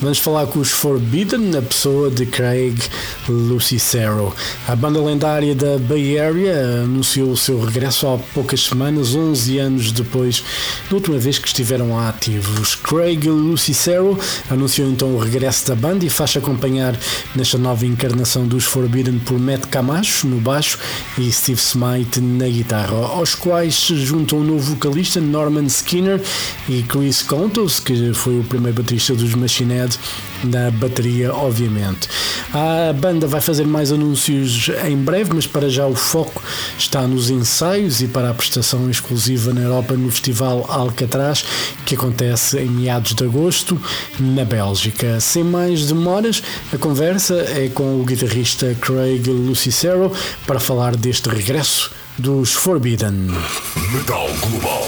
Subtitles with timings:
[0.00, 2.76] vamos falar com os Forbidden, na pessoa de Craig
[3.28, 4.34] Lucicero.
[4.66, 9.92] A banda lendária da Bay Area anunciou o seu regresso há poucas semanas, 11 anos
[9.92, 10.42] depois
[10.88, 12.74] da última vez que estiveram ativos.
[12.76, 16.98] Craig Lucicero anunciou então o regresso da banda e faz acompanhar
[17.34, 20.78] nesta nova encarnação dos Forbidden por Matt Camacho no baixo
[21.18, 26.20] e Steve Smite na guitarra, aos quais se juntam o novo vocalista Norman Skinner
[26.68, 29.98] e Chris Contos, que foi o primeiro baterista dos Machine Head,
[30.44, 32.08] na bateria, obviamente.
[32.52, 36.42] A banda vai fazer mais anúncios em breve, mas para já o foco
[36.78, 41.44] está nos ensaios e para a prestação exclusiva na Europa no Festival Alcatraz,
[41.84, 43.80] que acontece em meados de agosto,
[44.18, 45.20] na Bélgica.
[45.20, 50.12] Sem mais demoras, a conversa é com o guitarrista Craig Lucicero
[50.46, 53.28] para falar deste regresso dos Forbidden.
[53.92, 54.84] Metal Global.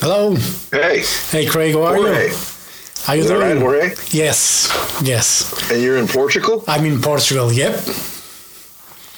[0.00, 0.34] Hello.
[0.72, 1.04] Hey.
[1.30, 2.51] Hey, Craig, how are you?
[3.04, 3.40] How you Is doing?
[3.40, 3.94] right, Jorge?
[4.10, 4.68] Yes,
[5.02, 5.70] yes.
[5.70, 6.64] And you're in Portugal?
[6.68, 7.52] I'm in Portugal.
[7.52, 7.80] Yep.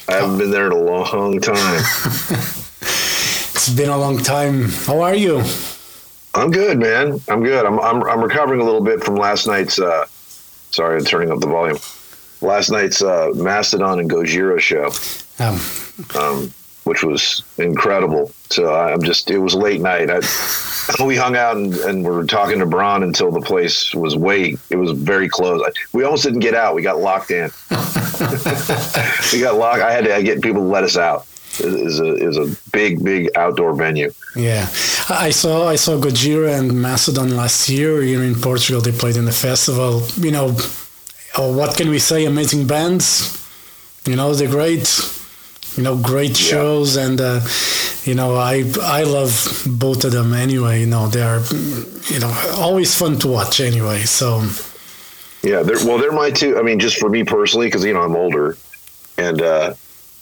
[0.09, 1.83] I haven't been there in a long time.
[3.57, 4.69] It's been a long time.
[4.85, 5.43] How are you?
[6.35, 7.19] I'm good, man.
[7.29, 7.65] I'm good.
[7.65, 9.79] I'm, I'm I'm recovering a little bit from last night's.
[9.79, 10.05] Uh,
[10.71, 11.79] sorry, I'm turning up the volume.
[12.43, 14.91] Last night's uh, Mastodon and Gojira show,
[15.43, 15.59] Um,
[16.21, 16.53] um,
[16.85, 18.31] which was incredible.
[18.51, 19.31] So I'm just.
[19.31, 20.09] It was late night.
[20.11, 20.21] I,
[21.05, 24.57] we hung out and, and were talking to Braun until the place was way.
[24.71, 25.63] It was very close.
[25.67, 26.75] I, we almost didn't get out.
[26.75, 27.51] We got locked in.
[29.33, 29.83] we got locked.
[29.83, 31.27] I had to get people to let us out.
[31.61, 34.13] Is a is a big big outdoor venue.
[34.35, 34.69] yeah,
[35.09, 38.81] I saw I saw Gojira and Mastodon last year here in Portugal.
[38.81, 40.03] They played in the festival.
[40.17, 40.57] You know,
[41.39, 42.25] oh, what can we say?
[42.25, 43.41] Amazing bands.
[44.05, 44.83] You know, they're great.
[45.77, 46.51] You know, great Yeah.
[46.51, 47.41] shows, and uh,
[48.05, 50.33] you know, I I love both of them.
[50.33, 51.41] Anyway, you know, they are
[52.13, 53.61] you know always fun to watch.
[53.61, 54.43] Anyway, so
[55.43, 56.57] Yeah, they're, well, they're my two.
[56.59, 58.57] I mean, just for me personally, because you know I'm older,
[59.19, 59.75] and uh,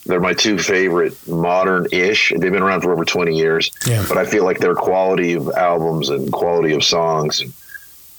[0.07, 2.33] they're my two favorite modern-ish.
[2.37, 4.05] They've been around for over 20 years, Yeah.
[4.09, 7.43] but I feel like their quality of albums and quality of songs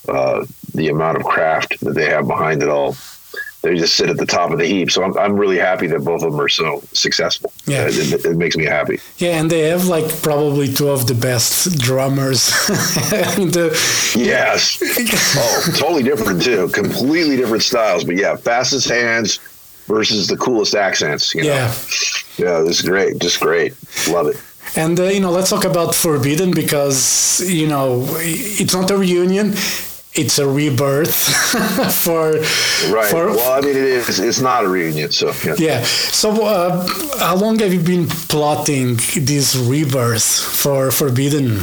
[0.07, 0.45] uh,
[0.75, 2.95] the amount of craft that they have behind it all,
[3.63, 4.91] they just sit at the top of the heap.
[4.91, 7.51] So I'm, I'm really happy that both of them are so successful.
[7.65, 7.87] Yeah.
[7.87, 8.99] It, it makes me happy.
[9.17, 13.71] Yeah, and they have like probably two of the best drummers the
[14.17, 14.79] Yes.
[15.37, 16.67] oh, totally different too.
[16.69, 18.03] Completely different styles.
[18.03, 19.39] But yeah, fastest hands
[19.87, 21.33] versus the coolest accents.
[21.33, 21.47] You know?
[21.49, 21.73] yeah.
[22.37, 23.19] Yeah, this is great.
[23.19, 23.75] Just great.
[24.09, 24.41] Love it.
[24.75, 29.53] And uh, you know, let's talk about Forbidden because you know it's not a reunion;
[30.15, 31.15] it's a rebirth
[32.03, 32.33] for
[32.91, 33.09] Right.
[33.09, 34.19] For, well, I mean, it is.
[34.19, 35.11] It's not a reunion.
[35.11, 35.55] So yeah.
[35.57, 35.83] yeah.
[35.83, 36.85] So, uh,
[37.17, 41.59] how long have you been plotting this rebirth for Forbidden?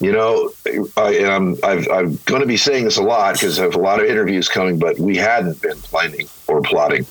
[0.00, 0.52] You know,
[0.96, 3.76] I, and I'm I've, I'm going to be saying this a lot because I have
[3.76, 7.06] a lot of interviews coming, but we hadn't been planning or plotting.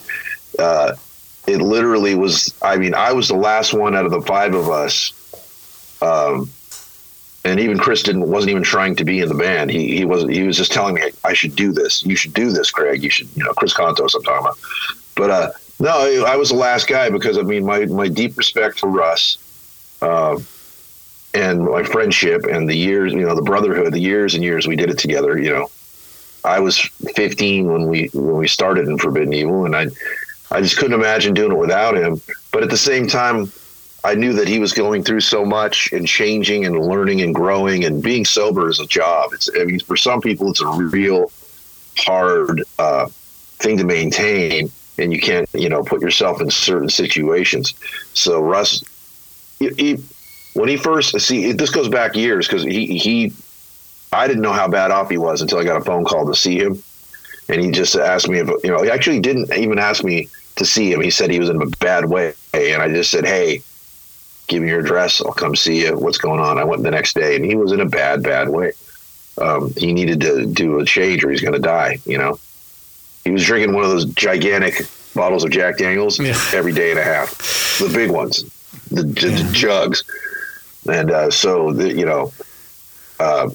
[0.60, 0.96] Uh,
[1.48, 2.54] it literally was.
[2.62, 5.14] I mean, I was the last one out of the five of us.
[6.02, 6.50] Um,
[7.44, 9.72] and even Chris didn't wasn't even trying to be in the band.
[9.72, 12.04] He he was he was just telling me I should do this.
[12.06, 13.04] You should do this, Craig.
[13.04, 14.16] You should you know Chris Kontos.
[14.16, 14.60] I'm talking about.
[15.16, 18.80] But uh, no, I was the last guy because I mean my my deep respect
[18.80, 19.38] for Russ.
[20.02, 20.40] Uh,
[21.34, 24.76] and my friendship and the years, you know, the brotherhood, the years and years we
[24.76, 25.40] did it together.
[25.40, 25.72] You know,
[26.44, 26.78] I was
[27.16, 29.88] 15 when we when we started in Forbidden Evil, and I
[30.52, 32.22] I just couldn't imagine doing it without him.
[32.52, 33.52] But at the same time,
[34.04, 37.86] I knew that he was going through so much and changing and learning and growing
[37.86, 39.32] and being sober is a job.
[39.34, 41.32] It's I mean, for some people, it's a real
[41.98, 43.08] hard uh,
[43.60, 47.76] thing to maintain, and you can't you know put yourself in certain situations.
[48.14, 48.84] So Russ,
[49.60, 50.04] he, he
[50.54, 53.34] when he first see this goes back years because he he
[54.12, 56.36] I didn't know how bad off he was until I got a phone call to
[56.36, 56.82] see him,
[57.50, 60.66] and he just asked me if you know he actually didn't even ask me to
[60.66, 61.02] see him.
[61.02, 63.62] He said he was in a bad way, and I just said, "Hey,
[64.52, 65.22] give me your address.
[65.22, 65.98] I'll come see you.
[65.98, 68.50] What's going on?" I went the next day, and he was in a bad bad
[68.50, 68.74] way.
[69.40, 72.00] Um, he needed to do a change, or he's going to die.
[72.06, 72.40] You know,
[73.24, 76.38] he was drinking one of those gigantic bottles of Jack Daniels Yeah.
[76.54, 77.38] every day and a half,
[77.80, 78.44] the big ones,
[78.92, 80.04] the, the, the jugs
[80.90, 82.32] and uh, so the, you know,
[83.20, 83.50] uh,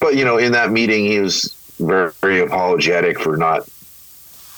[0.00, 3.68] but you know, in that meeting, he was very, very apologetic for not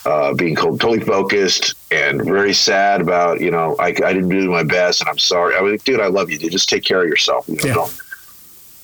[0.05, 4.63] uh, being totally focused and very sad about you know I, I didn't do my
[4.65, 5.55] best and I'm sorry.
[5.57, 6.39] I was like, dude, I love you.
[6.39, 7.49] Dude, just take care of yourself.
[7.49, 7.75] You know, Yeah.
[7.75, 8.01] don't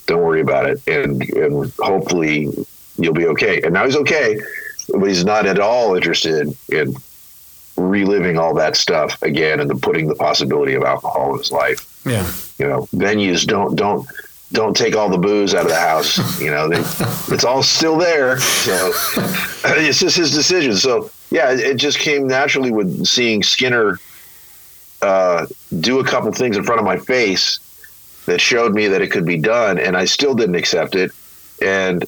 [0.07, 2.49] don't worry about it, and and hopefully
[2.99, 3.61] you'll be okay.
[3.63, 4.41] And now he's okay.
[4.99, 6.95] but he's not at all interested in
[7.77, 12.03] reliving all that stuff again and then putting the possibility of alcohol in his life.
[12.07, 12.27] Yeah.
[12.59, 14.07] You know, venues don't don't
[14.53, 16.41] don't take all the booze out of the house.
[16.41, 16.79] You know, they,
[17.35, 18.39] it's all still there.
[18.39, 18.93] So
[19.77, 20.75] it's just his decision.
[20.77, 23.99] So yeah, it, it just came naturally with seeing Skinner
[25.03, 25.47] uh,
[25.81, 27.61] do a couple things in front of my face
[28.27, 31.13] that showed me that it could be done, and I still didn't accept it.
[31.63, 32.05] And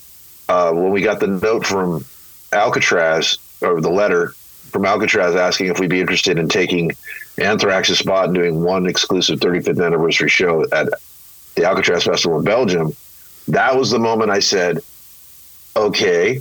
[0.49, 2.05] uh, when we got the note from
[2.53, 4.29] Alcatraz or the letter
[4.71, 6.93] from Alcatraz asking if we'd be interested in taking
[7.39, 10.89] Anthrax's spot and doing one exclusive 35th anniversary show at
[11.57, 12.93] the Alcatraz Festival in Belgium,
[13.49, 14.79] that was the moment I said,
[15.77, 16.41] okay,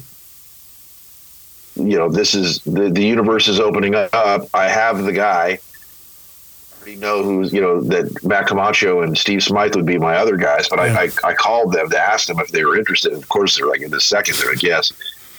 [1.75, 4.09] you know, this is the, the universe is opening up.
[4.53, 5.59] I have the guy.
[5.59, 10.15] I already know who's, you know, that Matt Camacho and Steve Smyth would be my
[10.17, 10.93] other guys, but Yeah.
[10.99, 13.13] I, I, I called them to ask them if they were interested.
[13.13, 14.91] Of course, they're like in the second, they're like, yes.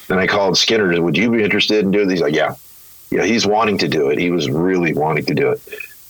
[0.08, 2.14] Then I called Skinner, would you be interested in doing this?
[2.18, 2.54] He's like, yeah.
[3.10, 4.18] Yeah, he's wanting to do it.
[4.18, 5.60] He was really wanting to do it.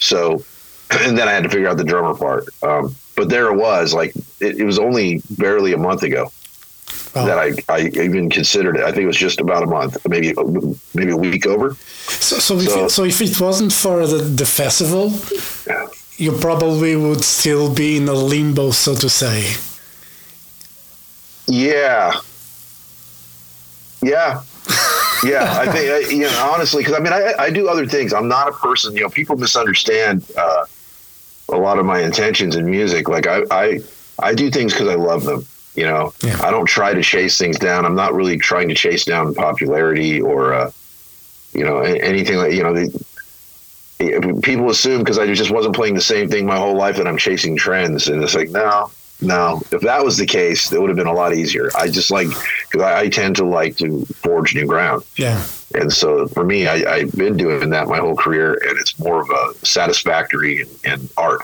[0.00, 0.42] So,
[1.00, 2.44] and then I had to figure out the drummer part.
[2.62, 3.92] Um, but there it was.
[3.94, 6.32] Like it, it was only barely a month ago
[7.14, 7.24] Wow.
[7.26, 8.82] that I, I even considered it.
[8.82, 10.32] I think it was just about a month, maybe
[10.94, 11.74] maybe a week over.
[11.74, 15.12] So, so, if, So- it, so if it wasn't for the, the festival,
[16.16, 19.54] you probably would still be in a limbo, so to say.
[21.46, 22.12] Yeah,
[24.02, 24.42] yeah,
[25.24, 25.58] yeah.
[25.58, 28.12] I think I, you know honestly, because I mean, I, I do other things.
[28.12, 28.94] I'm not a person.
[28.94, 30.64] You know, people misunderstand uh,
[31.52, 33.08] a lot of my intentions in music.
[33.08, 33.81] Like I I,
[34.19, 35.44] I do things because I love them.
[35.75, 36.38] You know, Yeah.
[36.43, 37.87] I don't try to chase things down.
[37.87, 40.70] I'm not really trying to chase down popularity or uh,
[41.52, 42.75] you know anything like you know.
[42.75, 43.05] The,
[44.43, 47.19] people assume because I just wasn't playing the same thing my whole life that I'm
[47.19, 49.61] chasing trends, and it's like no, no.
[49.70, 51.70] If that was the case, it would have been a lot easier.
[51.76, 52.29] I just like
[52.70, 55.44] because I, I tend to like to forge new ground, Yeah.
[55.75, 59.20] And so for me, I, I've been doing that my whole career, and it's more
[59.22, 61.43] of a satisfactory and, and art.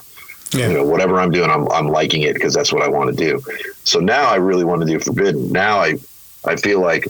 [0.53, 0.69] Yeah.
[0.69, 3.17] You know, whatever I'm doing, I'm I'm liking it because that's what I want to
[3.17, 3.41] do.
[3.85, 5.51] So now I really want to do Forbidden.
[5.51, 5.97] Now I
[6.45, 7.07] I feel like,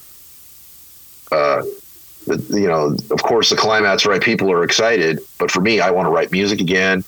[1.31, 1.63] uh,
[2.27, 4.23] the, you know, of course the climax, right?
[4.23, 7.05] People are excited, but for me, I want to write music again.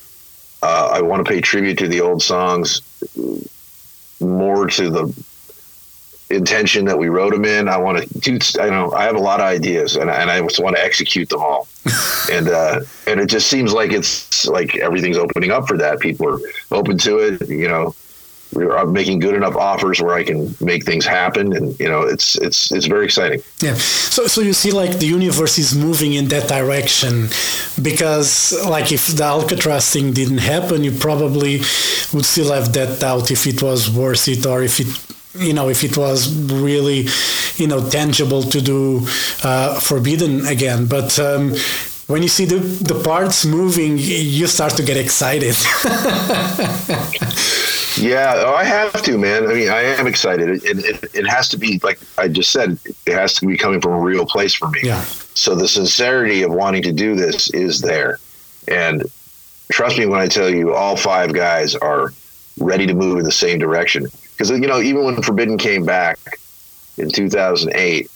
[0.63, 2.83] Uh, I want to pay tribute to the old songs,
[4.21, 5.25] more to the
[6.31, 7.69] intention that we wrote them in.
[7.69, 8.39] I want to do.
[8.61, 11.29] I know I have a lot of ideas, and, and I just want to execute
[11.29, 11.69] them all.
[12.31, 16.01] and uh, and it just seems like it's like everything's opening up for that.
[16.01, 16.39] People are
[16.71, 17.49] open to it.
[17.49, 17.95] You know,
[18.53, 22.37] we're making good enough offers where I can make things happen, and you know, it's
[22.37, 23.43] it's it's very exciting.
[23.61, 23.75] Yeah.
[23.75, 27.29] So, so you see, like the universe is moving in that direction,
[27.81, 31.59] because, like, if the Alcatraz thing didn't happen, you probably
[32.13, 34.89] would still have that doubt if it was worth it or if it,
[35.39, 37.07] you know, if it was really,
[37.57, 39.07] you know, tangible to do
[39.43, 40.87] uh, Forbidden again.
[40.87, 41.55] But um,
[42.07, 45.57] when you see the the parts moving, you start to get excited.
[47.97, 49.45] Yeah, oh, I have to, man.
[49.51, 50.49] I mean, I am excited.
[50.49, 52.79] It, it, it has to be like I just said.
[53.07, 54.81] It has to be coming from a real place for me.
[54.85, 55.03] yeah.
[55.35, 58.19] So the sincerity of wanting to do this is there,
[58.69, 59.03] and
[59.73, 62.13] trust me when I tell you, all five guys are
[62.59, 64.07] ready to move in the same direction.
[64.39, 66.17] Because you know, even when Forbidden came back
[66.97, 68.09] in 2008,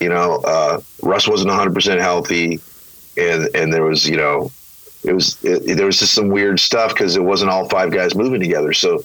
[0.00, 2.58] you know, uh, Russ wasn't 100 percent healthy,
[3.16, 4.50] and and there was you know,
[5.04, 8.16] it was it, there was just some weird stuff because it wasn't all five guys
[8.16, 8.72] moving together.
[8.72, 9.02] So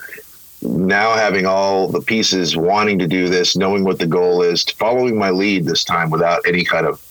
[0.63, 5.19] now having all the pieces wanting to do this, knowing what the goal is, following
[5.19, 7.03] my lead this time without any kind of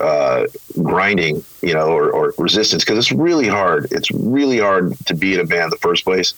[0.00, 0.44] uh,
[0.82, 3.86] grinding, you know, or, or resistance, because it's really hard.
[3.92, 6.34] It's really hard to be in a band in the first place,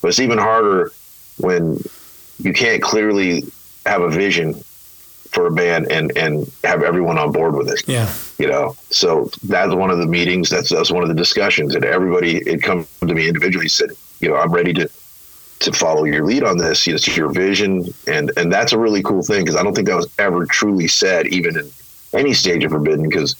[0.00, 0.92] but it's even harder
[1.38, 1.78] when
[2.38, 3.44] you can't clearly
[3.86, 4.54] have a vision
[5.30, 8.12] for a band and and have everyone on board with it Yeah.
[8.38, 11.84] you know so that's one of the meetings that's that's one of the discussions and
[11.84, 14.90] everybody it come to me individually said you know i'm ready to
[15.60, 19.22] to follow your lead on this it's your vision and and that's a really cool
[19.22, 21.70] thing because i don't think that was ever truly said even in
[22.12, 23.34] any stage of forbidden because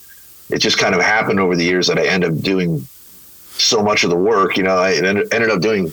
[0.49, 2.87] it just kind of happened over the years that i end up doing
[3.59, 5.93] so much of the work you know i ended ended up doing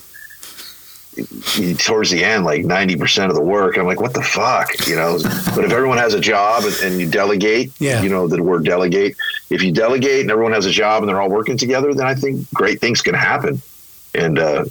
[1.78, 5.18] towards the end like 90% of the work i'm like what the fuck you know?
[5.54, 8.00] But if everyone has a job and, and you delegate Yeah.
[8.02, 9.16] you know the word delegate
[9.50, 12.14] if you delegate and everyone has a job and they're all working together then i
[12.14, 13.60] think great things can happen.
[14.14, 14.64] And uh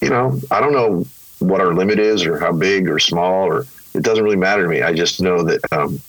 [0.00, 1.04] you know i don't know
[1.38, 4.68] what our limit is or how big or small or it doesn't really matter to
[4.68, 4.80] me.
[4.82, 6.00] I just know that um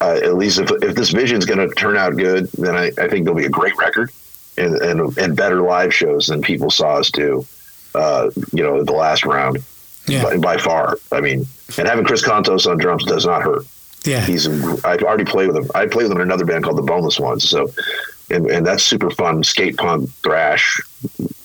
[0.00, 2.86] uh, at least if, if this vision is going to turn out good then I,
[2.98, 4.10] I think there'll be a great record
[4.58, 7.46] and, and and better live shows than people saw us do
[7.94, 9.58] uh, you know, the last round
[10.06, 10.22] Yeah.
[10.22, 10.98] by, by far.
[11.12, 11.46] I mean,
[11.78, 13.66] and having Chris Kontos on drums does not hurt.
[14.04, 14.20] Yeah.
[14.20, 14.46] He's
[14.84, 15.70] I've already played with him.
[15.74, 17.48] I played with him in another band called the Boneless Ones.
[17.48, 17.70] So,
[18.30, 20.80] and, and that's super fun skate punk thrash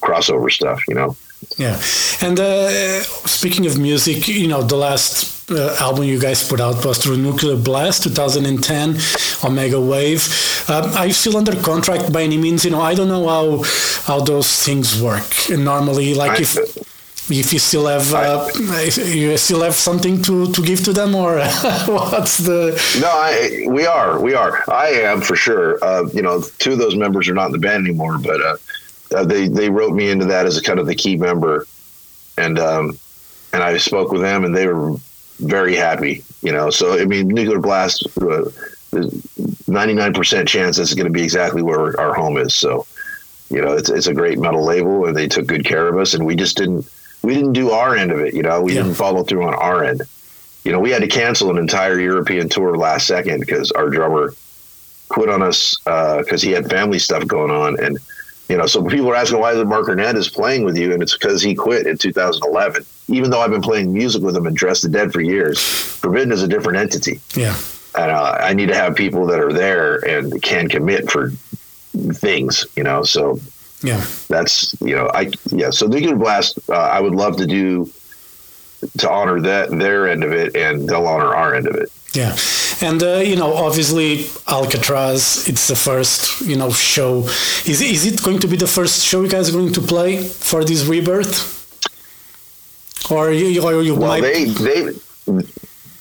[0.02, 0.82] crossover stuff.
[0.88, 1.16] You know.
[1.58, 1.82] Yeah,
[2.22, 6.84] and uh, speaking of music, you know, the last uh, album you guys put out
[6.86, 8.98] was through Nuclear Blast 2010,
[9.44, 10.28] Omega Wave.
[10.68, 12.66] Uh, are you still under contract by any means?
[12.66, 13.64] You know, I don't know how
[14.04, 15.50] how those things work.
[15.50, 16.58] And normally, like I, if
[17.32, 21.40] if you still have uh, you still have something to, to give to them or
[21.86, 26.42] what's the no I, we are we are i am for sure uh, you know
[26.58, 28.58] two of those members are not in the band anymore but uh,
[29.16, 31.66] uh, they they wrote me into that as a kind of the key member
[32.38, 32.98] and um,
[33.54, 34.96] and i spoke with them and they were
[35.40, 38.08] very happy you know so i mean nuclear blast
[38.92, 42.86] 99% chance this is going to be exactly where our home is so
[43.50, 46.14] you know it's, it's a great metal label and they took good care of us
[46.14, 46.90] and we just didn't
[47.22, 48.34] we didn't do our end of it.
[48.34, 48.84] You know, we yeah.
[48.84, 50.02] didn't follow through on our end.
[50.64, 54.34] You know, we had to cancel an entire European tour last second because our drummer
[55.10, 57.84] quit on us because uh, he had family stuff going on.
[57.84, 57.98] And,
[58.50, 61.16] you know, so people are asking why the Mark Hernandez playing with you, and it's
[61.16, 62.84] because he quit in 2011.
[63.08, 66.32] Even though I've been playing music with him and Dress the Dead for years, Forbidden
[66.32, 67.22] is a different entity.
[67.36, 67.56] Yeah.
[67.96, 71.32] And uh, I need to have people that are there and can commit for
[72.14, 73.04] things, you know.
[73.04, 73.40] So
[73.82, 75.70] yeah, that's you know I yeah.
[75.70, 77.92] So Nuclear Blast, uh, I would love to do
[78.98, 81.92] to honor that their end of it, and they'll honor our end of it.
[82.14, 82.36] Yeah,
[82.82, 85.48] and uh, you know, obviously Alcatraz.
[85.48, 87.20] It's the first you know show.
[87.66, 90.24] Is is it going to be the first show you guys are going to play
[90.24, 91.58] for this rebirth?
[93.12, 94.22] Or you, or you well, might...
[94.22, 94.94] they they.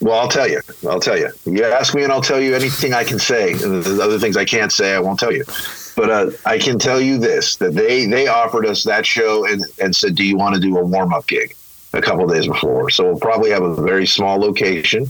[0.01, 0.61] Well, I'll tell you.
[0.89, 1.31] I'll tell you.
[1.45, 3.53] You ask me, and I'll tell you anything I can say.
[3.53, 5.45] And the other things I can't say, I won't tell you.
[5.97, 9.63] But uh, I can tell you this: that they they offered us that show and,
[9.83, 11.57] and said, "Do you want to do a warm up gig?"
[11.95, 15.07] A couple days before, so we'll probably have a very small location,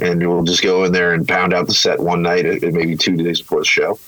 [0.00, 2.96] and we'll just go in there and pound out the set one night, uh, maybe
[2.96, 3.98] two days before the show,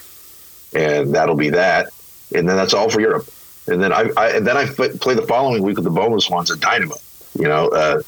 [0.75, 1.91] and that'll be that.
[2.35, 3.29] And then that's all for Europe.
[3.69, 6.59] And then I, I then I play the following week with the boneless ones at
[6.59, 6.97] Dynamo.
[7.39, 8.03] You know, uh,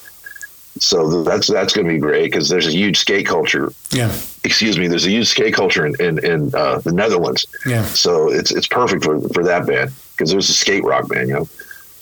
[0.78, 3.73] so that's that's going to be great because there's a huge skate culture.
[3.90, 4.12] Yeah.
[4.42, 4.88] Excuse me.
[4.88, 7.47] There's a huge skate culture in in, in uh, the Netherlands.
[7.66, 7.85] Yeah.
[7.85, 11.35] So it's it's perfect for for that band because there's a skate rock band, you
[11.35, 11.49] know.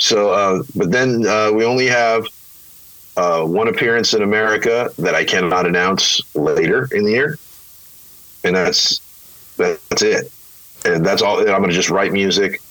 [0.01, 2.27] So, uh, but then uh, we only have
[3.19, 7.39] uh, one appearance in America that I cannot announce later in the year,
[8.43, 9.01] and that's
[9.59, 10.33] that's it.
[10.87, 11.39] And that's all.
[11.39, 12.63] I'm going to just write music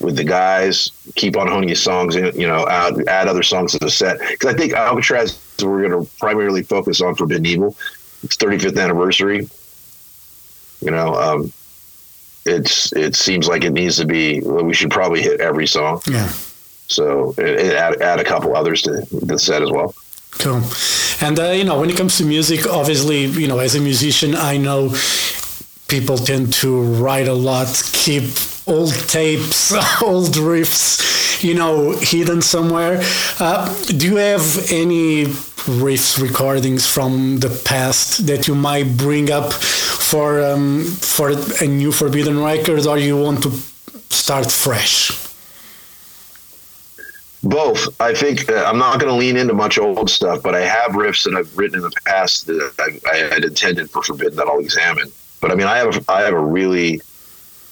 [0.00, 3.78] with the guys, keep on honing his songs, you know, add, add other songs to
[3.80, 4.20] the set.
[4.20, 7.76] Because I think Alcatraz we're going to primarily focus on Forbidden Evil.
[8.22, 9.48] It's 35th anniversary.
[10.80, 11.52] You know, um,
[12.46, 14.40] it's it seems like it needs to be.
[14.40, 16.00] Well, we should probably hit every song.
[16.06, 16.32] Yeah.
[16.88, 19.94] So add add a couple others to the set as well.
[20.32, 20.62] Cool.
[21.20, 24.34] And uh, you know, when it comes to music, obviously, you know, as a musician,
[24.34, 24.94] I know
[25.88, 28.24] people tend to write a lot, keep
[28.66, 33.00] old tapes, old riffs, you know, hidden somewhere.
[33.40, 35.26] Uh, do you have any
[35.66, 41.30] riffs recordings from the past that you might bring up for um, for
[41.60, 43.50] a new Forbidden record, or you want to
[44.10, 45.27] start fresh?
[47.42, 48.00] Both.
[48.00, 50.92] I think uh, I'm not going to lean into much old stuff, but I have
[50.92, 54.48] riffs that I've written in the past that I, I had intended for Forbidden that
[54.48, 55.12] I'll examine.
[55.40, 57.00] But I mean, I have I have a really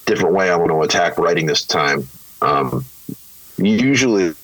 [0.04, 2.06] different way I want to attack writing this time.
[2.40, 2.85] Um,
[3.58, 4.35] usually,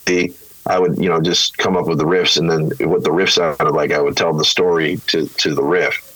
[0.67, 3.31] I would you know just come up with the riffs, and then what the riff
[3.31, 6.09] sounded like, I would tell the story to to the riff.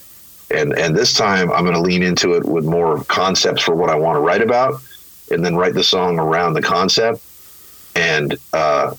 [0.51, 3.89] And and this time, I'm going to lean into it with more concepts for what
[3.89, 4.83] I want to write about,
[5.31, 7.23] and then write the song around the concept.
[7.97, 8.95] And uh,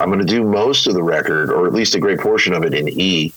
[0.00, 2.64] I'm going to do most of the record, or at least a great portion of
[2.64, 3.32] it, in E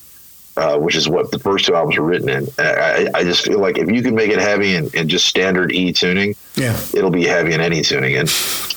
[0.58, 2.48] uh, which is what the first two albums were written in.
[2.60, 5.72] I, I just feel like if you can make it heavy and, in just standard
[5.72, 8.16] E tuning, yeah, it'll be heavy in any tuning.
[8.18, 8.30] And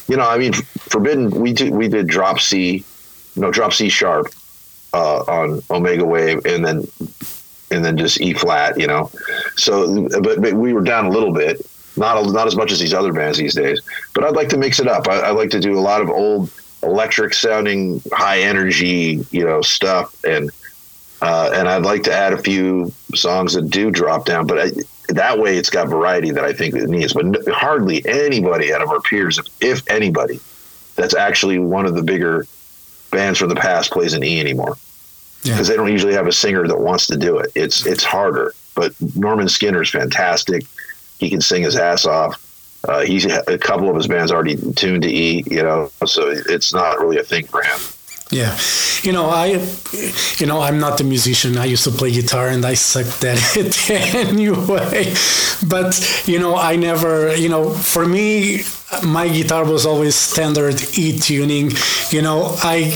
[0.09, 2.85] you know, I mean, Forbidden, we did we did drop C,
[3.37, 4.29] no drop C sharp
[4.93, 6.87] uh, on Omega Wave, and then
[7.71, 8.79] and then just E flat.
[8.79, 9.11] You know,
[9.57, 11.67] so but, but we were down a little bit.
[11.97, 13.81] Not, not as much as these other bands these days,
[14.15, 15.09] but I'd like to mix it up.
[15.09, 16.51] I, I like to do a lot of old
[16.83, 20.51] electric sounding, high energy, you know, stuff, and
[21.23, 24.71] uh, and I'd like to add a few songs that do drop down, but I,
[25.09, 27.13] that way it's got variety that I think it needs.
[27.13, 30.41] But hardly anybody out of our peers, if, if anybody,
[30.97, 32.47] that's actually one of the bigger
[33.11, 34.77] bands from the past plays an E anymore
[35.43, 35.73] because yeah.
[35.73, 37.53] they don't usually have a singer that wants to do it.
[37.55, 38.55] It's it's harder.
[38.75, 40.65] But Norman Skinner is fantastic.
[41.25, 42.41] He can sing his ass off.
[42.87, 46.75] Uh, he's a couple of his bands already tuned to E, you know, so it's
[46.75, 47.81] not really a thing for him.
[48.31, 48.59] Yeah,
[49.03, 49.67] you know, I,
[50.37, 51.57] you know, I'm not a musician.
[51.57, 55.15] I used to play guitar and I sucked at it anyway.
[55.67, 55.93] But
[56.27, 58.63] you know, I never, you know, for me,
[59.03, 61.73] my guitar was always standard E tuning.
[62.11, 62.91] You know, I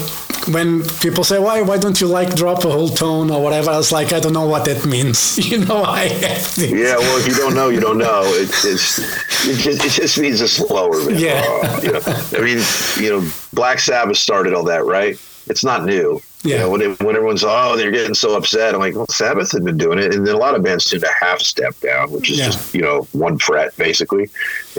[0.52, 3.76] when people say why why don't you like drop a whole tone or whatever, I
[3.76, 5.38] was like I don't know what that means.
[5.48, 6.56] You know, I have.
[6.58, 8.22] Yeah, well, if you don't know, you don't know.
[8.24, 8.98] It, it's
[9.46, 10.98] it just, it just means a slower.
[11.06, 11.18] Man.
[11.18, 11.42] Yeah.
[11.46, 12.62] Uh, you know, I mean,
[13.02, 15.18] you know, Black Sabbath started all that, right?
[15.46, 16.20] It's not new.
[16.42, 16.52] Yeah.
[16.54, 19.50] You know, when, it, when everyone's oh they're getting so upset, I'm like, well, Sabbath
[19.52, 22.10] had been doing it, and then a lot of bands took a half step down,
[22.10, 22.44] which is Yeah.
[22.46, 24.28] just you know one fret basically,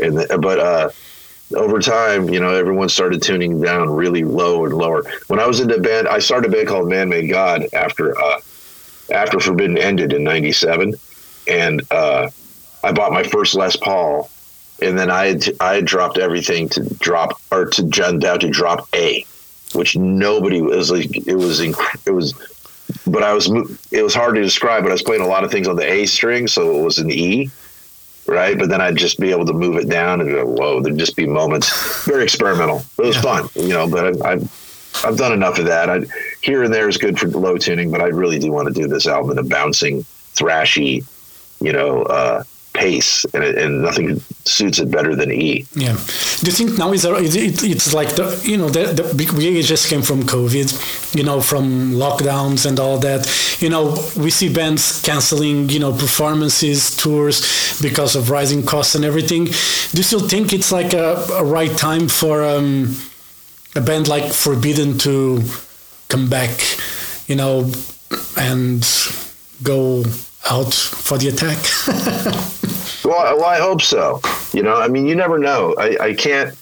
[0.02, 0.90] and the, but uh,
[1.56, 5.04] over time, you know, everyone started tuning down really low and lower.
[5.28, 8.20] When I was in the band, I started a band called Man Made God after
[8.20, 8.42] uh,
[9.12, 10.94] after Forbidden ended in '97,
[11.48, 12.30] and uh,
[12.84, 14.30] I bought my first Les Paul,
[14.82, 18.50] and then I had I had dropped everything to drop or to down down to
[18.50, 19.26] drop A,
[19.74, 22.34] which nobody was like it was inc- it was.
[23.06, 23.48] But I was
[23.92, 24.84] it was hard to describe.
[24.84, 26.98] But I was playing a lot of things on the A string, so it was
[26.98, 27.50] an E,
[28.30, 28.58] right?
[28.58, 31.16] But then I'd just be able to move it down and go, whoa, there'd just
[31.16, 32.06] be moments.
[32.06, 32.82] Very experimental.
[32.98, 33.22] It was Yeah.
[33.22, 33.90] fun, you know.
[33.90, 35.90] But I, I've I've done enough of that.
[35.90, 36.02] I,
[36.42, 38.88] here and there is good for low tuning, but I really do want to do
[38.88, 40.04] this album in a bouncing,
[40.36, 41.06] thrashy,
[41.62, 42.44] you know, uh,
[42.80, 45.66] pace, and, it, and nothing suits it better than E.
[45.76, 45.98] Yeah.
[46.40, 49.14] Do you think now is a, it, it, it's like the you know the, the
[49.14, 53.22] big we just came from COVID, you know, from lockdowns and all that.
[53.60, 59.04] You know, we see bands canceling you know performances, tours because of rising costs and
[59.04, 59.46] everything.
[59.46, 62.96] Do you still think it's like a, a right time for um,
[63.76, 65.42] a band like Forbidden to
[66.08, 66.60] come back,
[67.28, 67.72] you know,
[68.38, 68.82] and
[69.64, 70.04] go
[70.50, 71.58] out for the attack?
[73.06, 74.22] Well, I- well, I hope so.
[74.54, 75.74] You know, I mean, you never know.
[75.80, 76.56] I, I can't,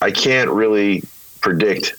[0.00, 1.04] I can't really
[1.40, 1.94] predict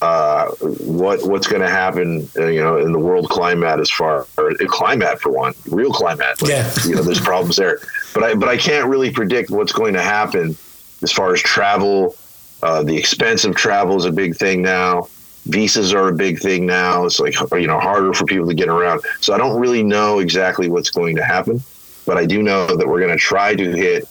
[0.00, 0.46] uh,
[0.80, 2.28] what what's going to happen.
[2.38, 5.92] Uh, you know, in the world climate as far or uh, climate for one, real
[5.92, 6.40] climate.
[6.40, 6.72] Like, Yeah.
[6.86, 7.80] You know, there's problems there,
[8.14, 10.56] but I but I can't really predict what's going to happen
[11.02, 12.14] as far as travel.
[12.62, 15.08] Uh, the expense of travel is a big thing now.
[15.48, 17.04] Visas are a big thing now.
[17.04, 19.02] It's like you know harder for people to get around.
[19.20, 21.62] So I don't really know exactly what's going to happen
[22.06, 24.08] but I do know that we're going to try to hit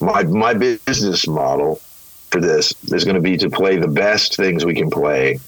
[0.00, 1.76] my my business model
[2.30, 5.38] for this is going to be to play the best things we can play,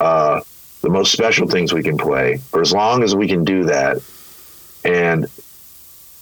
[0.00, 0.40] uh,
[0.80, 3.98] the most special things we can play for as long as we can do that,
[4.84, 5.26] and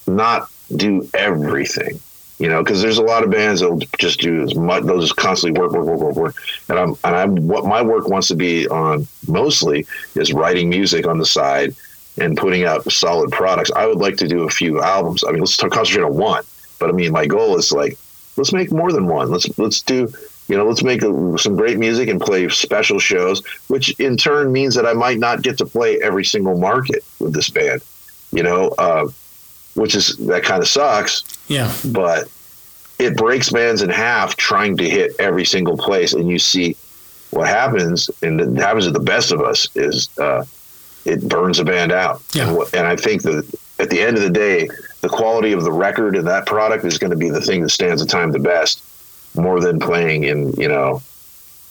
[0.09, 2.01] not do everything.
[2.43, 4.83] You know, because there's a lot of bands that'll just do as much.
[4.83, 6.37] They'll just constantly work, work, work, work, work.
[6.69, 7.47] And I'm, and I'm.
[7.47, 11.77] What my work wants to be on mostly is writing music on the side
[12.19, 13.71] and putting out solid products.
[13.77, 15.23] I would like to do a few albums.
[15.23, 16.43] I mean, let's concentrate on one.
[16.81, 17.97] But I mean, my goal is like,
[18.37, 19.31] let's make more than one.
[19.31, 20.13] Let's let's do,
[20.49, 24.51] you know, let's make a, some great music and play special shows, which in turn
[24.51, 27.83] means that I might not get to play every single market with this band.
[28.33, 29.07] You know, uh,
[29.75, 31.73] which is that kind of sucks, yeah.
[31.93, 32.29] but
[32.99, 36.77] it breaks bands in half trying to hit every single place, and you see
[37.31, 40.09] what happens, and it happens to the best of us is.
[40.19, 40.45] Uh,
[41.05, 42.23] it burns a band out.
[42.33, 42.47] Yeah.
[42.47, 43.45] And, what- and I think that
[43.81, 44.69] at the end of the day,
[45.01, 47.71] the quality of the record and that product is going to be the thing that
[47.71, 48.81] stands the time the best,
[49.35, 51.03] more than playing in you know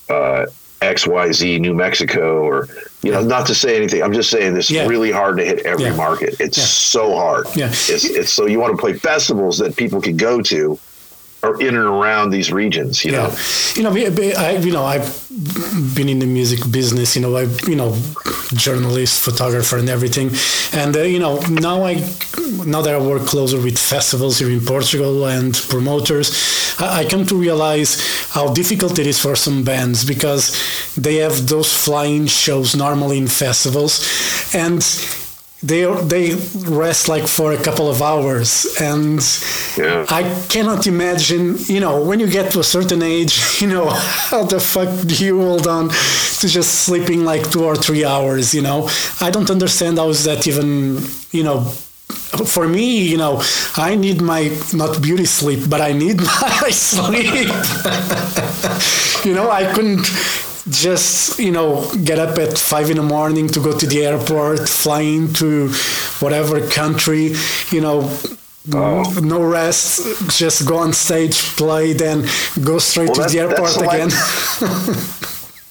[0.09, 0.47] uh,
[0.81, 2.67] X Y Z New Mexico or
[3.03, 3.21] you know.
[3.21, 4.83] Not to say anything, I'm just saying this Yeah.
[4.83, 5.95] is really hard to hit every Yeah.
[5.95, 6.35] market.
[6.39, 6.63] It's Yeah.
[6.65, 7.47] so hard.
[7.55, 7.67] Yeah.
[7.69, 10.77] It's, it's so you want to play festivals that people can go to.
[11.43, 13.35] Or in and around these regions, you know.
[13.75, 15.27] You know, I, you know, I've
[15.95, 17.15] been in the music business.
[17.15, 17.97] You know, I, you know,
[18.53, 20.29] journalist, photographer, and everything.
[20.79, 21.95] And uh, you know, now I,
[22.65, 27.25] now that I work closer with festivals here in Portugal and promoters, I, I come
[27.25, 30.53] to realize how difficult it is for some bands because
[30.95, 34.05] they have those flying shows normally in festivals,
[34.53, 34.83] and
[35.63, 39.21] they they rest like for a couple of hours and
[39.77, 40.05] Yeah.
[40.09, 43.89] I cannot imagine, you know, when you get to a certain age, you know,
[44.29, 45.89] how the fuck do you hold on
[46.39, 48.89] to just sleeping like two or three hours, you know?
[49.21, 50.99] I don't understand how is that even,
[51.31, 51.71] you know,
[52.55, 53.41] for me, you know,
[53.75, 56.17] I need my not beauty sleep, but I need
[56.61, 57.49] my sleep.
[59.25, 60.07] you know, I couldn't
[60.69, 64.67] just you know get up at five in the morning to go to the airport,
[64.69, 65.69] fly into
[66.19, 67.33] whatever country,
[67.71, 68.09] you know.
[68.63, 70.05] No rest,
[70.37, 72.27] just go on stage, play, then
[72.63, 74.09] go straight Well, to that- the airport again.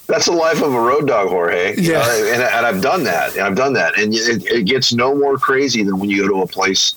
[0.08, 1.76] That's the life of a road dog, Jorge.
[1.80, 2.00] you Yeah.
[2.00, 3.32] know, and, and I've done that.
[3.34, 3.96] And I've done that.
[3.96, 6.94] And it, it gets no more crazy than when you go to a place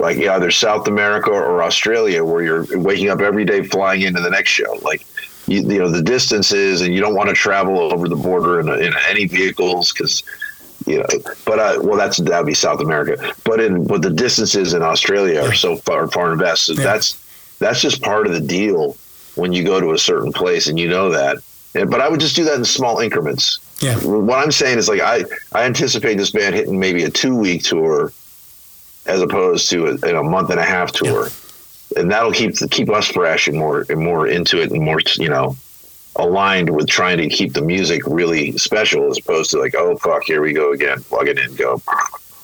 [0.00, 4.30] like either South America or Australia where you're waking up every day flying into the
[4.30, 4.72] next show.
[4.80, 5.04] Like
[5.46, 8.68] you, you know the distances, and you don't want to travel over the border in,
[8.82, 10.22] in any vehicles because
[10.86, 11.06] you know.
[11.44, 13.32] But uh, well, that's that'd be South America.
[13.44, 16.64] But in but the distances in Australia are so far far and vast.
[16.64, 16.84] So Yeah.
[16.84, 18.96] that's that's just part of the deal
[19.36, 21.38] when you go to a certain place, and you know that.
[21.74, 23.58] And, but I would just do that in small increments.
[23.82, 23.96] Yeah.
[23.98, 27.64] What I'm saying is like I I anticipate this band hitting maybe a two week
[27.64, 28.12] tour
[29.06, 31.28] as opposed to a, a month and a half tour,
[31.96, 35.28] and that'll keep keep us fresh and more and more into it and more you
[35.28, 35.56] know
[36.16, 40.22] aligned with trying to keep the music really special as opposed to like oh fuck
[40.24, 41.02] here we go again.
[41.04, 41.80] Plug it in go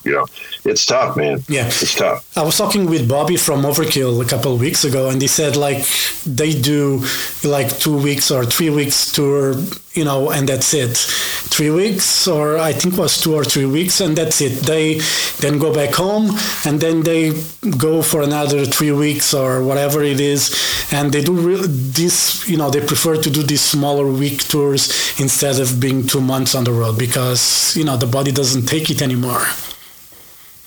[0.03, 0.25] you know
[0.65, 1.67] it's tough man Yeah.
[1.67, 5.21] it's tough I was talking with Bobby from Overkill a couple of weeks ago, and
[5.21, 5.83] he said like
[6.25, 7.03] they do
[7.43, 9.55] like two weeks or three weeks tour,
[9.93, 10.95] you know, and that's it.
[11.55, 14.53] Three weeks, or I think it was two or three weeks, and that's it.
[14.65, 14.99] They
[15.43, 16.31] then go back home,
[16.65, 17.33] and then they
[17.77, 20.55] go for another three weeks or whatever it is,
[20.91, 22.47] and they do re- this.
[22.47, 24.83] You know, they prefer to do these smaller week tours
[25.19, 28.89] instead of being two months on the road because you know the body doesn't take
[28.89, 29.43] it anymore.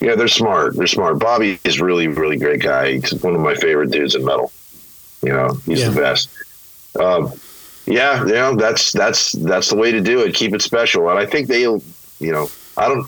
[0.05, 3.55] Yeah they're smart they're smart bobby is really really great guy he's one of my
[3.55, 4.53] favorite dudes in metal
[5.23, 5.89] you know he's Yeah.
[5.91, 6.29] the best
[7.01, 7.33] um,
[7.87, 11.19] yeah you know that's that's that's the way to do it keep it special and
[11.19, 11.83] i think they'll
[12.21, 13.07] you know i don't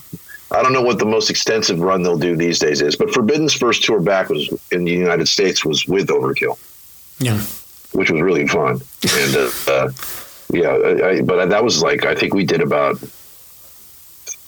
[0.49, 3.53] I don't know what the most extensive run they'll do these days is, but Forbidden's
[3.53, 6.57] first tour back was in the United States was with Overkill.
[7.19, 7.41] Yeah.
[7.91, 8.79] which was really fun.
[9.19, 9.91] And uh, uh,
[10.53, 12.95] yeah, I, I, but that was like I think we did about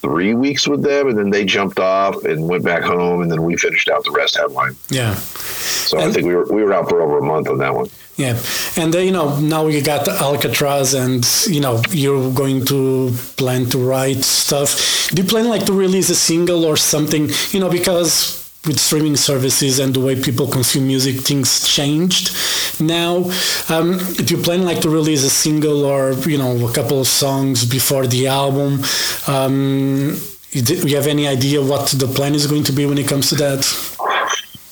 [0.02, 3.44] three weeks with them, and then they jumped off and went back home, and then
[3.44, 4.76] we finished out the rest headline.
[4.90, 5.16] Yeah.
[5.16, 7.90] So I think we were we were out for over a month on that one.
[8.16, 8.38] Yeah,
[8.76, 13.66] and uh, you know now you got Alcatraz, and you know you're going to plan
[13.70, 15.10] to write stuff.
[15.10, 17.30] Do you plan like to release a single or something?
[17.52, 22.36] You know because with streaming services and the way people consume music, things changed.
[22.82, 23.32] Now,
[23.70, 27.08] um, do you plan like to release a single or you know a couple of
[27.08, 28.82] songs before the album?
[29.28, 30.20] Um,
[30.52, 33.30] do you have any idea what the plan is going to be when it comes
[33.30, 33.98] to that?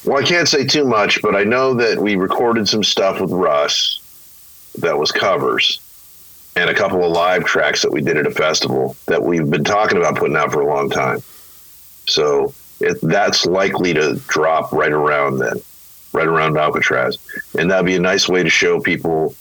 [0.04, 3.32] Well, I can't say too much, but I know that we recorded some stuff with
[3.32, 4.00] Russ
[4.80, 5.82] that was covers
[6.56, 9.64] and a couple of live tracks that we did at a festival that we've been
[9.64, 11.22] talking about putting out for a long time.
[12.08, 15.60] So it, that's likely to drop right around then,
[16.14, 17.18] right around Alcatraz.
[17.58, 19.36] And that'd be a nice way to show people,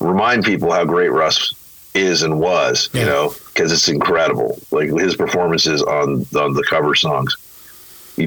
[0.00, 1.54] remind people how great Russ
[1.94, 3.00] is and was, Yeah.
[3.00, 4.58] you know, because it's incredible.
[4.70, 7.36] Like his performances on, on the cover songs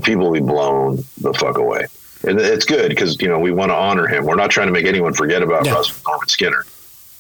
[0.04, 1.86] people will be blown the fuck away.
[2.24, 4.26] And it's good because, you know, we want to honor him.
[4.26, 5.74] We're not trying to make anyone forget about Yeah.
[5.74, 6.66] Russ Norman Skinner.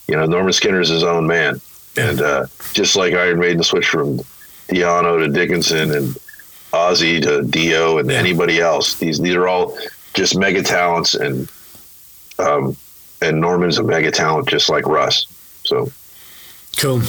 [0.07, 1.59] You know, Norman Skinner is his own man.
[1.97, 4.19] And uh, just like Iron Maiden switched from
[4.69, 6.17] Di'Anno to Dickinson and
[6.73, 8.17] Ozzy to Dio and Yeah.
[8.17, 9.77] anybody else, these these are all
[10.13, 11.47] just mega talents and
[12.39, 12.75] um,
[13.21, 15.25] and Norman's a mega talent just like Russ.
[15.63, 15.91] So
[16.77, 17.01] Cool.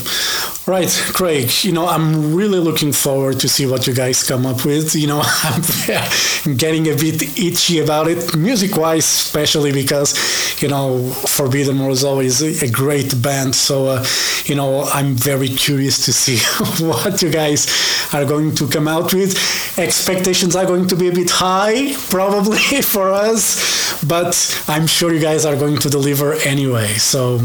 [0.64, 4.64] Right, Craig, you know, I'm really looking forward to see what you guys come up
[4.64, 4.94] with.
[4.94, 10.14] You know, I'm getting a bit itchy about it, music wise, especially because,
[10.62, 13.56] you know, Forbidden was always a, a great band.
[13.56, 14.06] So, uh,
[14.44, 16.38] you know, I'm very curious to see
[16.86, 17.66] what you guys
[18.14, 19.36] are going to come out with.
[19.80, 25.20] Expectations are going to be a bit high, probably, for us, but I'm sure you
[25.20, 26.86] guys are going to deliver anyway.
[26.98, 27.40] So,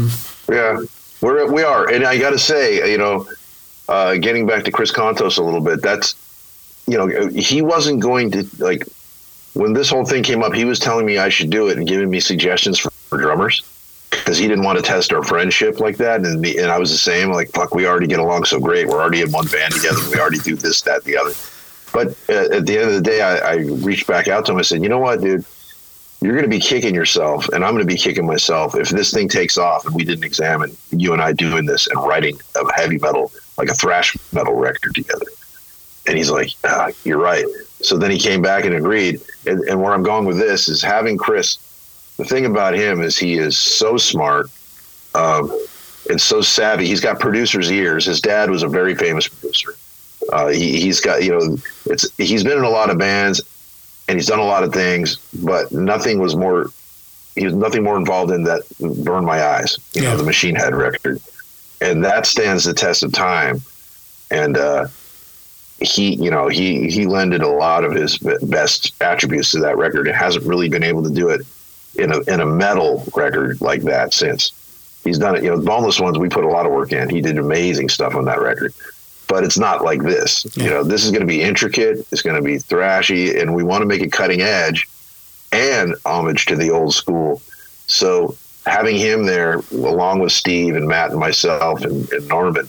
[0.48, 0.82] Yeah,
[1.20, 3.28] we're we are, and I got to say, you know,
[3.88, 6.14] uh, getting back to Chris Kontos a little bit, that's
[6.86, 8.84] you know, he wasn't going to like
[9.54, 10.54] when this whole thing came up.
[10.54, 13.62] He was telling me I should do it and giving me suggestions for, for drummers
[14.10, 16.90] because he didn't want to test our friendship like that, and me, and I was
[16.90, 17.30] the same.
[17.30, 18.86] Like, fuck, we already get along so great.
[18.86, 20.00] We're already in one band together.
[20.10, 21.32] We already do this, that, the other.
[21.92, 24.58] But uh, at the end of the day, I, I reached back out to him.
[24.58, 25.44] I said, you know what, dude
[26.20, 29.12] you're going to be kicking yourself and I'm going to be kicking myself if this
[29.12, 32.72] thing takes off and we didn't examine you and I doing this and writing a
[32.74, 35.26] heavy metal, like a thrash metal record together.
[36.06, 37.44] And he's like, ah, you're right.
[37.82, 39.20] So then he came back and agreed.
[39.46, 41.58] And, and where I'm going with this is having Chris,
[42.16, 44.46] the thing about him is he is so smart
[45.14, 45.56] um,
[46.10, 46.86] and so savvy.
[46.86, 48.06] He's got producer's ears.
[48.06, 49.76] His dad was a very famous producer.
[50.32, 53.40] Uh, he, he's got, you know, it's, he's been in a lot of bands
[54.08, 56.70] and he's done a lot of things, but nothing was more.
[57.36, 58.62] He was nothing more involved in that
[59.04, 59.78] burned my eyes.
[59.92, 60.10] You Yeah.
[60.12, 61.20] know, the Machine Head record,
[61.80, 63.60] and that stands the test of time.
[64.30, 64.86] And uh,
[65.80, 70.08] he, you know, he he lended a lot of his best attributes to that record.
[70.08, 71.42] and hasn't really been able to do it
[71.96, 74.52] in a in a metal record like that since.
[75.04, 75.44] He's done it.
[75.44, 76.18] You know, Boneless Ones.
[76.18, 77.08] We put a lot of work in.
[77.08, 78.74] He did amazing stuff on that record
[79.28, 80.46] but it's not like this.
[80.56, 81.98] You know, this is going to be intricate.
[82.10, 84.88] It's going to be thrashy, and we want to make it cutting edge
[85.52, 87.40] and homage to the old school.
[87.86, 88.36] So
[88.66, 92.68] having him there along with Steve and Matt and myself and, and Norman,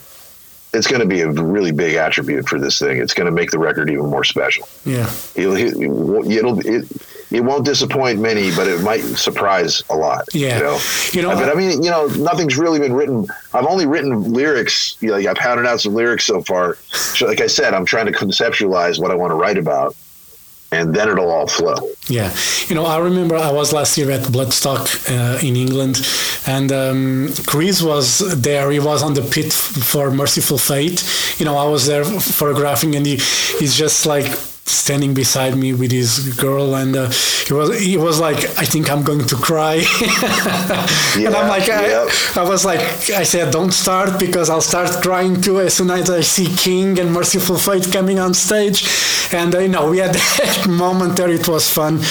[0.73, 2.97] it's going to be a really big attribute for this thing.
[2.97, 4.67] It's going to make the record even more special.
[4.85, 6.85] Yeah, it'll it'll it,
[7.31, 10.27] it won't disappoint many, but it might surprise a lot.
[10.33, 10.79] Yeah, you know,
[11.13, 11.35] you know.
[11.35, 13.27] But I mean, you know, nothing's really been written.
[13.53, 14.97] I've only written lyrics.
[15.01, 16.75] You know, like I've pounded out some lyrics so far.
[16.89, 19.95] So, like I said, I'm trying to conceptualize what I want to write about
[20.71, 21.89] and then it'll all flow.
[22.07, 22.33] Yeah,
[22.67, 26.07] you know, I remember I was last year at Bloodstock uh, in England,
[26.47, 28.69] and um, Chris was there.
[28.71, 31.03] He was on the pit for Mercyful Fate.
[31.39, 34.27] You know, I was there photographing, and he, he's just like
[34.69, 37.09] standing beside me with his girl, and uh,
[37.47, 39.75] he was he was like, I think I'm going to cry,
[41.17, 42.79] yeah, and I'm like, I, I, was like,
[43.09, 46.99] I said, don't start because I'll start crying too as soon as I see King
[46.99, 48.83] and Mercyful Fate coming on stage,
[49.31, 51.29] and uh, you know, we had that moment there.
[51.29, 52.01] It was fun,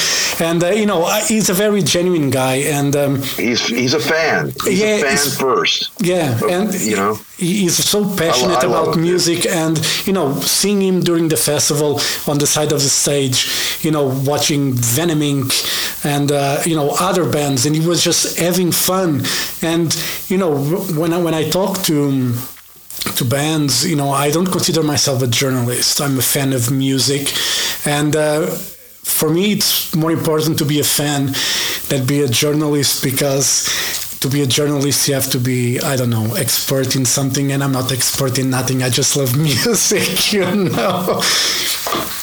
[0.40, 4.52] and uh, you know, he's a very genuine guy, and um, he's he's a fan.
[4.64, 5.90] He's yeah, a fan first.
[6.00, 10.82] Yeah, and you know he's so passionate I, I about music and you know seeing
[10.82, 16.04] him during the festival on the side of the stage you know watching venom inc
[16.04, 19.22] and uh, you know other bands and he was just having fun
[19.62, 19.96] and
[20.28, 20.58] you know
[20.98, 22.34] when I, when I talk to
[23.16, 26.00] to bands you know I don't consider myself a journalist.
[26.00, 27.32] I'm a fan of music.
[27.86, 31.32] And uh, for me it's more important to be a fan
[31.88, 33.66] than be a journalist because
[34.20, 37.52] to be a journalist you have to be i don't know expert in something.
[37.52, 38.82] And i'm not expert in nothing.
[38.82, 41.22] I just love music you know?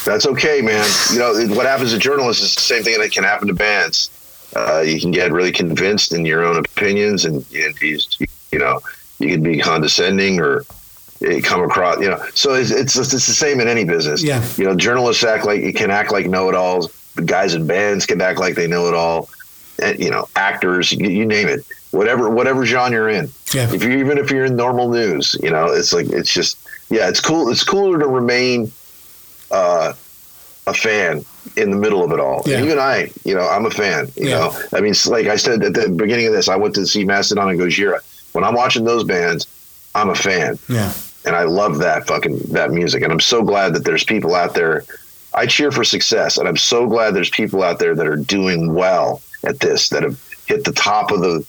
[0.04, 0.88] That's okay man.
[1.12, 4.10] You know what happens to journalists is the same thing that can happen to bands.
[4.54, 7.98] Uh, you can get really convinced in your own opinions and, and you,
[8.52, 8.80] you know
[9.18, 10.64] you can be condescending or
[11.42, 14.64] come across you know so it's, it's it's the same in any business yeah you
[14.64, 18.38] know journalists act like you can act like know-it-alls the guys in bands can act
[18.38, 19.30] like they know it all
[19.82, 21.64] and, you know actors you, you name it
[21.96, 23.30] whatever whatever genre you're in.
[23.52, 23.72] Yeah.
[23.72, 26.58] If you even if you're in normal news, you know, it's like it's just
[26.90, 27.48] yeah, it's cool.
[27.50, 28.70] It's cooler to remain
[29.50, 29.94] uh,
[30.66, 31.24] a fan
[31.56, 32.42] in the middle of it all.
[32.46, 32.62] Yeah.
[32.62, 34.08] even I, you know, I'm a fan.
[34.16, 34.38] You yeah.
[34.38, 37.04] know, I mean, like I said at the beginning of this, I went to see
[37.04, 38.00] Mastodon and Gojira.
[38.36, 39.46] When I'm watching those bands,
[39.94, 40.58] I'm a fan.
[40.68, 40.92] Yeah.
[41.24, 44.54] And I love that fucking that music, and I'm so glad that there's people out
[44.54, 44.84] there.
[45.34, 48.74] I cheer for success, and I'm so glad there's people out there that are doing
[48.74, 51.44] well at this, that have hit the top of the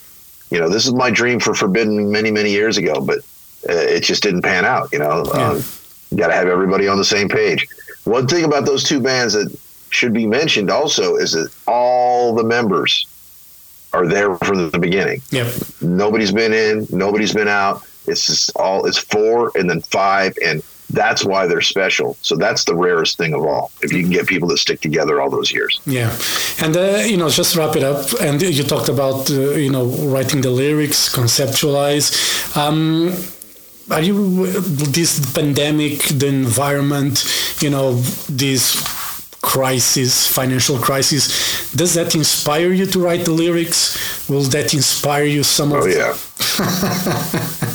[0.49, 3.19] you know, this is my dream for Forbidden many, many years ago, but
[3.69, 4.89] uh, it just didn't pan out.
[4.93, 5.49] You know, yeah.
[5.49, 5.63] um,
[6.09, 7.67] you got to have everybody on the same page.
[8.05, 9.53] One thing about those two bands that
[9.89, 13.05] should be mentioned also is that all the members
[13.93, 15.21] are there from the beginning.
[15.31, 15.53] Yep.
[15.81, 17.83] Nobody's been in, nobody's been out.
[18.05, 22.15] It's just all it's four and then five and that's why they're special.
[22.21, 23.71] So that's the rarest thing of all.
[23.81, 25.81] If you can get people that stick together all those years.
[25.85, 26.17] Yeah,
[26.61, 28.05] and uh, you know, just wrap it up.
[28.21, 32.07] And you talked about uh, you know writing the lyrics, conceptualize.
[32.55, 33.13] Um,
[33.89, 37.25] are you this pandemic, the environment,
[37.61, 37.95] you know,
[38.29, 38.75] this
[39.47, 41.71] crisis, financial crisis?
[41.71, 44.27] Does that inspire you to write the lyrics?
[44.29, 45.83] Will that inspire you some of?
[45.83, 46.13] Oh yeah.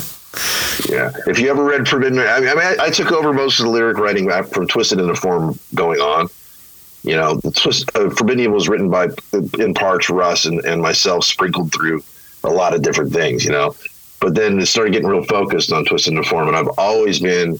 [0.89, 1.11] Yeah.
[1.27, 3.97] If you ever read Forbidden, I mean, I, I, took over most of the lyric
[3.97, 6.27] writing from Twisted in the Form going on.
[7.03, 9.09] You know, Twist, uh, Forbidden was written by,
[9.59, 12.03] in parts, Russ and, and myself, sprinkled through
[12.43, 13.75] a lot of different things, you know.
[14.19, 17.19] But then it started getting real focused on Twisted in the Form, and I've always
[17.19, 17.59] been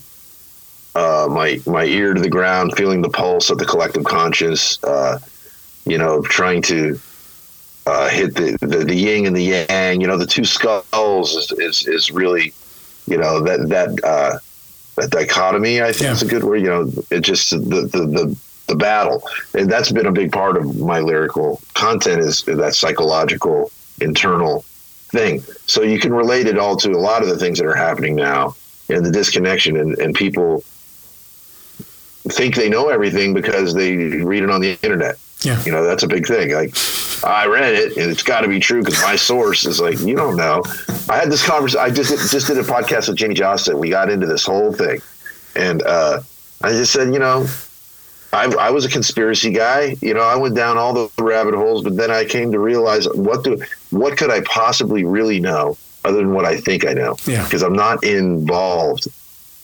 [0.95, 4.84] uh, my my ear to the ground, feeling the pulse of the collective conscience.
[4.84, 5.19] Uh,
[5.86, 6.97] you know, trying to
[7.86, 9.99] uh, hit the, the, the yin and the yang.
[9.99, 12.53] You know, the two skulls is is, is really
[13.08, 14.38] you know that that uh,
[14.95, 15.82] that dichotomy.
[15.82, 16.12] I think yeah.
[16.12, 16.58] is a good word.
[16.58, 20.58] You know, it just the, the the the battle, and that's been a big part
[20.58, 24.63] of my lyrical content is that psychological internal
[25.13, 25.41] thing.
[25.65, 28.15] So you can relate it all to a lot of the things that are happening
[28.15, 28.56] now
[28.89, 30.63] and the disconnection and, and people
[32.29, 35.17] think they know everything because they read it on the internet.
[35.41, 35.62] Yeah.
[35.63, 36.53] You know, that's a big thing.
[36.53, 36.73] Like
[37.23, 40.15] I read it and it's got to be true because my source is like, you
[40.15, 40.63] don't know.
[41.09, 41.83] I had this conversation.
[41.83, 43.77] I just just did a podcast with Jenny Johnson.
[43.77, 45.01] We got into this whole thing,
[45.55, 46.21] and uh,
[46.62, 47.45] I just said, you know,
[48.31, 49.97] I, I was a conspiracy guy.
[50.01, 53.05] You know, I went down all the rabbit holes, but then I came to realize
[53.09, 57.15] what do what could I possibly really know other than what I think I know?
[57.25, 59.07] Yeah, because I'm not involved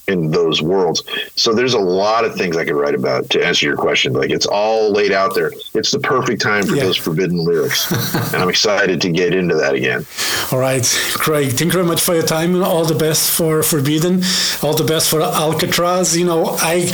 [0.10, 1.04] in those worlds.
[1.36, 4.14] So there's a lot of things I could write about to answer your question.
[4.14, 5.52] Like it's all laid out there.
[5.74, 6.84] It's the perfect time for yeah.
[6.84, 7.90] those forbidden lyrics.
[8.34, 10.06] and I'm excited to get into that again.
[10.52, 12.56] All right, Craig, thank you very much for your time.
[12.56, 14.24] And all the best for Forbidden.
[14.64, 16.18] All the best for Alcatraz.
[16.18, 16.92] You know, I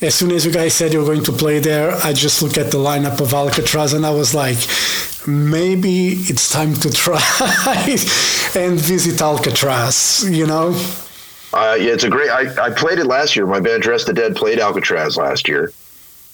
[0.00, 2.56] as soon as you guys said you were going to play there, I just looked
[2.56, 4.58] at the lineup of Alcatraz and I was like,
[5.26, 7.20] maybe it's time to try
[8.54, 10.72] and visit Alcatraz, you know?
[11.52, 12.30] Uh, yeah, it's a great.
[12.30, 13.46] I, I played it last year.
[13.46, 15.72] My band Dress the Dead played Alcatraz last year,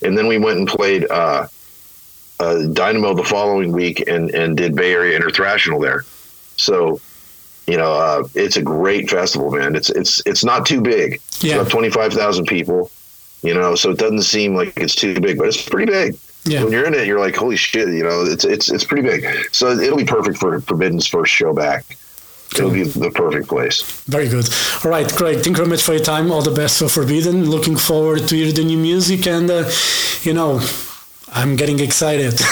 [0.01, 1.47] and then we went and played uh,
[2.39, 6.03] uh, Dynamo the following week and and did Bay Area Interthrational there.
[6.57, 6.99] So,
[7.67, 9.75] you know, uh, it's a great festival, man.
[9.75, 11.21] It's it's it's not too big.
[11.39, 11.63] Yeah.
[11.63, 12.91] Twenty five thousand people.
[13.41, 16.17] You know, so it doesn't seem like it's too big, but it's pretty big.
[16.45, 16.63] Yeah.
[16.63, 17.87] When you're in it, you're like, holy shit!
[17.87, 19.25] You know, it's it's it's pretty big.
[19.51, 21.97] So it'll be perfect for Forbidden's first show back.
[22.57, 23.81] It'll be the perfect place.
[24.07, 24.47] Very good.
[24.83, 26.31] All right, Craig, thank you very much for your time.
[26.31, 27.49] All the best for Forbidden.
[27.49, 29.27] Looking forward to hear the new music.
[29.27, 29.69] And, uh,
[30.23, 30.61] you know,
[31.33, 32.33] I'm getting excited.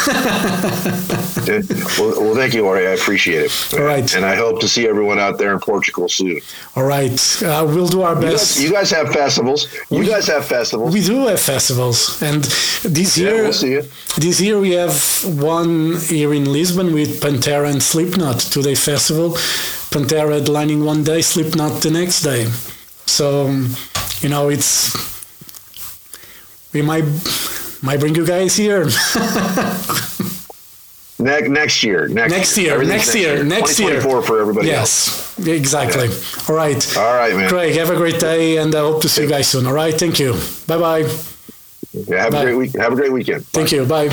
[2.00, 2.88] Well, well, thank you, Ori.
[2.88, 3.74] I appreciate it.
[3.74, 4.08] All right.
[4.16, 6.40] And I hope to see everyone out there in Portugal soon.
[6.76, 8.56] All right, uh, we'll do our You best.
[8.56, 9.68] guys, you guys have festivals.
[9.90, 10.94] You We- guys have festivals.
[10.94, 12.44] we do have festivals, and
[13.00, 13.84] this yeah, year, we'll you.
[14.18, 14.96] this year we have
[15.42, 19.38] one here in Lisbon with Pantera and Slipknot two-day festival.
[19.94, 22.46] Pantera headlining one day, Slipknot the next day.
[23.06, 23.76] So, um,
[24.22, 24.92] you know, it's
[26.74, 27.06] we might
[27.84, 28.86] might bring you guys here.
[31.20, 32.08] Ne- next year.
[32.08, 34.02] Next, next year, Everything's next year, next year.
[34.02, 35.38] for everybody else.
[35.38, 36.10] Yes, exactly.
[36.50, 36.98] All right.
[36.98, 37.48] All right, man.
[37.50, 39.66] Craig, have a great day, and I hope to see you guys soon.
[39.68, 40.34] All right, thank you.
[40.68, 41.10] Bye bye.
[41.94, 42.40] Yeah, have Bye.
[42.42, 42.76] a great week.
[42.76, 43.46] Have a great weekend.
[43.48, 43.86] Thank you.
[43.86, 44.10] Bye.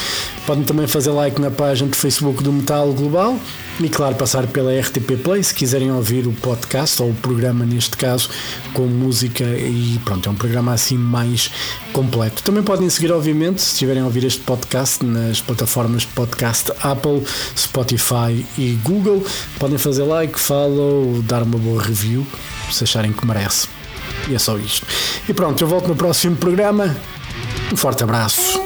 [0.46, 3.38] Podem também fazer like na página do Facebook do Metal Global
[3.80, 7.96] e, claro, passar pela RTP Play se quiserem ouvir o podcast ou o programa, neste
[7.96, 8.28] caso,
[8.74, 11.50] com música e pronto, é um programa assim mais
[11.92, 12.42] completo.
[12.42, 17.22] Também podem seguir, obviamente, se estiverem a ouvir este podcast nas plataformas de podcast Apple,
[17.56, 19.24] Spotify e Google.
[19.58, 22.26] Podem fazer like, follow, dar uma boa review
[22.72, 23.68] se acharem que merece.
[24.28, 24.86] E é só isto.
[25.28, 26.96] E pronto, eu volto no próximo programa.
[27.72, 28.60] Um forte abraço.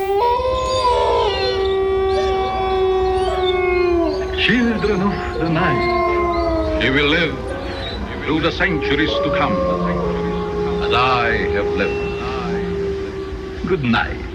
[4.38, 7.34] Children of the night, you will live
[8.24, 9.54] through the centuries to come,
[10.84, 12.12] as I have lived.
[13.68, 14.31] Good night.